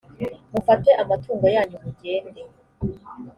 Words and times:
mufate 0.51 0.89
amatungo 1.03 1.45
yanyu 1.55 1.77
mugende 1.83 2.41